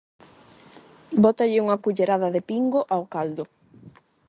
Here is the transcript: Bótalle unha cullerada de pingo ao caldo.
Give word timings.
Bótalle 1.23 1.63
unha 1.65 1.81
cullerada 1.83 2.29
de 2.35 2.41
pingo 2.49 2.79
ao 2.93 3.03
caldo. 3.13 3.43